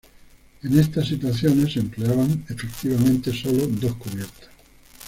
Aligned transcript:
En 0.63 0.79
estas 0.79 1.09
situaciones 1.09 1.73
se 1.73 1.79
empleaban 1.79 2.43
efectivamente 2.49 3.31
sólo 3.31 3.67
dos 3.67 3.93
cubiertas. 3.97 4.49